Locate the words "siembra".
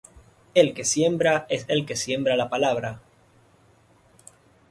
0.83-1.45, 1.95-2.35